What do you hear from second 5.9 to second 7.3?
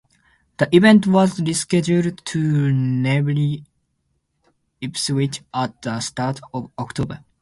start of October.